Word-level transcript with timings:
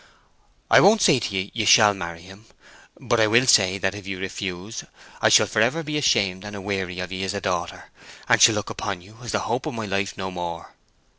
I 0.71 0.79
won't 0.79 1.03
say 1.03 1.19
to 1.19 1.35
ye, 1.37 1.51
you 1.53 1.63
shall 1.67 1.93
marry 1.93 2.23
him. 2.23 2.47
But 2.99 3.19
I 3.19 3.27
will 3.27 3.45
say 3.45 3.77
that 3.77 3.93
if 3.93 4.07
you 4.07 4.17
refuse, 4.17 4.83
I 5.21 5.29
shall 5.29 5.45
forever 5.45 5.83
be 5.83 5.95
ashamed 5.95 6.43
and 6.43 6.55
a 6.55 6.59
weary 6.59 6.99
of 6.99 7.11
ye 7.11 7.23
as 7.23 7.35
a 7.35 7.39
daughter, 7.39 7.91
and 8.27 8.41
shall 8.41 8.55
look 8.55 8.71
upon 8.71 9.01
you 9.03 9.19
as 9.21 9.31
the 9.31 9.41
hope 9.45 9.67
of 9.67 9.75
my 9.75 9.85
life 9.85 10.17
no 10.17 10.31
more. 10.31 10.73